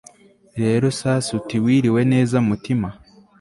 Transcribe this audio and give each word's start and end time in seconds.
rero 0.61 0.85
sasa 0.99 1.27
uti 1.39 1.55
wiriwe 1.63 2.01
nez 2.11 2.31
mutima 2.49 2.87